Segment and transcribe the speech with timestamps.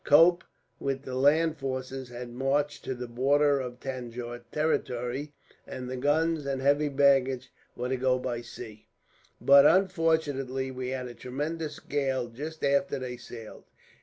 [0.03, 0.43] Cope,
[0.79, 5.35] with the land forces, had marched to the border of the Tanjore territory,
[5.67, 8.87] and the guns and heavy baggage were to go by sea.
[9.39, 13.65] "But, unfortunately, we had a tremendous gale just after they sailed.